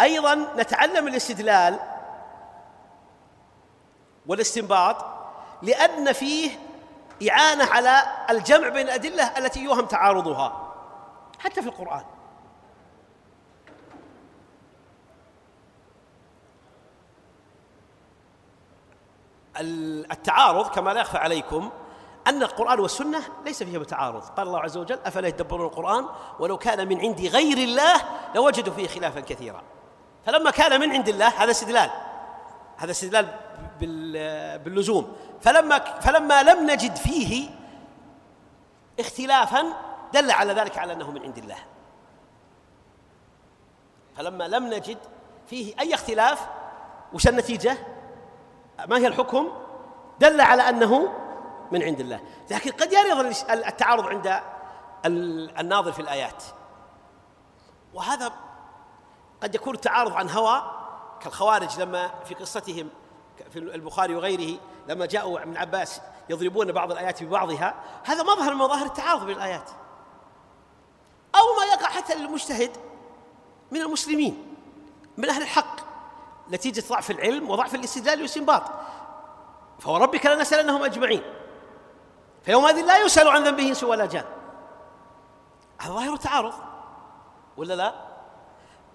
أيضا 0.00 0.34
نتعلم 0.34 1.08
الاستدلال 1.08 1.78
والاستنباط 4.26 5.04
لأن 5.62 6.12
فيه 6.12 6.50
إعانة 7.30 7.64
على 7.64 8.02
الجمع 8.30 8.68
بين 8.68 8.86
الأدلة 8.86 9.38
التي 9.38 9.60
يوهم 9.60 9.86
تعارضها 9.86 10.74
حتى 11.38 11.62
في 11.62 11.68
القرآن. 11.68 12.04
التعارض 20.12 20.68
كما 20.68 20.90
لا 20.90 21.00
يخفى 21.00 21.18
عليكم 21.18 21.70
أن 22.26 22.42
القرآن 22.42 22.80
والسنة 22.80 23.20
ليس 23.44 23.62
فيها 23.62 23.84
تعارض. 23.84 24.22
قال 24.22 24.46
الله 24.46 24.60
عز 24.60 24.76
وجل 24.76 24.98
أفلا 25.04 25.28
يدبرون 25.28 25.66
القرآن 25.66 26.06
ولو 26.38 26.58
كان 26.58 26.88
من 26.88 27.00
عند 27.00 27.20
غير 27.20 27.58
الله 27.58 28.02
لوجدوا 28.34 28.74
فيه 28.74 28.88
خلافا 28.88 29.20
كثيرا. 29.20 29.62
فلما 30.26 30.50
كان 30.50 30.80
من 30.80 30.92
عند 30.92 31.08
الله 31.08 31.28
هذا 31.28 31.50
استدلال. 31.50 31.90
هذا 32.76 32.90
استدلال 32.90 33.28
باللزوم. 34.64 35.16
فلما 35.40 35.78
فلما 35.78 36.42
لم 36.42 36.70
نجد 36.70 36.96
فيه 36.96 37.50
اختلافا 39.00 39.64
دل 40.12 40.30
على 40.30 40.52
ذلك 40.52 40.78
على 40.78 40.92
أنه 40.92 41.10
من 41.10 41.22
عند 41.22 41.38
الله. 41.38 41.58
فلما 44.16 44.48
لم 44.48 44.66
نجد 44.66 44.98
فيه 45.46 45.74
أي 45.80 45.94
اختلاف 45.94 46.46
وش 47.12 47.28
النتيجة؟ 47.28 47.78
ما 48.86 48.98
هي 48.98 49.06
الحكم؟ 49.06 49.52
دل 50.20 50.40
على 50.40 50.68
أنه 50.68 51.12
من 51.72 51.82
عند 51.82 52.00
الله. 52.00 52.20
لكن 52.50 52.70
قد 52.70 52.92
يرد 52.92 53.34
التعارض 53.50 54.06
عند 54.06 54.40
الناظر 55.60 55.92
في 55.92 56.02
الآيات. 56.02 56.42
وهذا 57.94 58.32
قد 59.42 59.54
يكون 59.54 59.74
التعارض 59.74 60.12
عن 60.12 60.30
هوى 60.30 60.62
كالخوارج 61.20 61.80
لما 61.80 62.10
في 62.24 62.34
قصتهم 62.34 62.88
في 63.50 63.58
البخاري 63.58 64.14
وغيره 64.14 64.60
لما 64.88 65.06
جاءوا 65.06 65.42
ابن 65.42 65.56
عباس 65.56 66.00
يضربون 66.28 66.72
بعض 66.72 66.92
الآيات 66.92 67.22
ببعضها 67.22 67.74
هذا 68.04 68.22
مظهر 68.22 68.54
من 68.54 68.60
مظاهر 68.60 68.86
التعارض 68.86 69.26
بين 69.26 69.36
الآيات. 69.36 69.70
أو 71.34 71.40
ما 71.58 71.64
يقع 71.64 71.88
حتى 71.88 72.14
للمجتهد 72.14 72.76
من 73.70 73.80
المسلمين 73.80 74.56
من 75.16 75.30
أهل 75.30 75.42
الحق 75.42 75.76
نتيجة 76.50 76.84
ضعف 76.88 77.10
العلم 77.10 77.50
وضعف 77.50 77.74
الاستدلال 77.74 78.16
والاستنباط. 78.16 78.62
فوربك 79.78 80.26
لنسألنهم 80.26 80.84
أجمعين. 80.84 81.22
فيومئذ 82.42 82.86
لا 82.86 82.98
يسأل 82.98 83.28
عن 83.28 83.44
ذنبه 83.44 83.68
انس 83.68 83.84
ولا 83.84 84.06
جان. 84.06 84.24
هذا 85.78 85.92
ظاهر 85.92 86.14
التعارض 86.14 86.54
ولا 87.56 87.74
لا؟ 87.74 88.09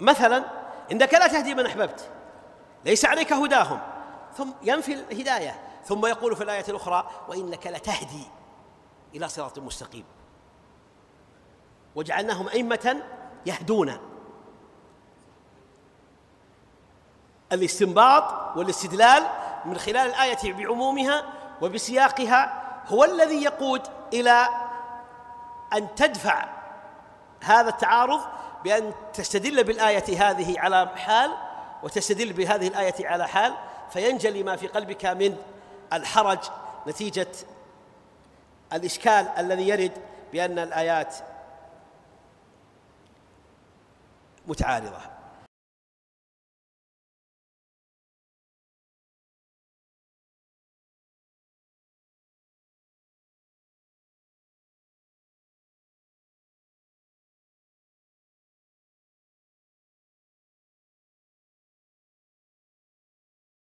مثلا 0.00 0.44
انك 0.92 1.14
لا 1.14 1.26
تهدي 1.26 1.54
من 1.54 1.66
أحببت 1.66 2.10
ليس 2.84 3.04
عليك 3.04 3.32
هداهم. 3.32 3.80
ثم 4.36 4.50
ينفي 4.62 4.94
الهداية 4.94 5.60
ثم 5.84 6.06
يقول 6.06 6.36
في 6.36 6.44
الآية 6.44 6.64
الأخرى 6.68 7.10
وإنك 7.28 7.66
لتهدي 7.66 8.24
إلى 9.14 9.28
صراط 9.28 9.58
مستقيم. 9.58 10.04
وجعلناهم 11.94 12.48
أئمة 12.48 13.02
يهدون. 13.46 13.98
الاستنباط 17.52 18.56
والاستدلال 18.56 19.26
من 19.64 19.78
خلال 19.78 19.96
الآية 19.96 20.52
بعمومها 20.52 21.24
وبسياقها 21.62 22.62
هو 22.86 23.04
الذي 23.04 23.42
يقود 23.42 23.82
إلى 24.12 24.48
أن 25.72 25.94
تدفع 25.94 26.44
هذا 27.42 27.68
التعارض 27.68 28.20
بأن 28.64 28.92
تستدل 29.14 29.64
بالآية 29.64 30.30
هذه 30.30 30.60
على 30.60 30.88
حال 30.96 31.30
وتستدل 31.82 32.32
بهذه 32.32 32.68
الآية 32.68 33.08
على 33.08 33.28
حال 33.28 33.54
فينجلي 33.90 34.42
ما 34.42 34.56
في 34.56 34.66
قلبك 34.66 35.06
من 35.06 35.36
الحرج 35.92 36.38
نتيجة 36.86 37.28
الإشكال 38.72 39.28
الذي 39.38 39.68
يرد 39.68 39.92
بأن 40.32 40.58
الآيات 40.58 41.14
متعارضة. 44.46 45.19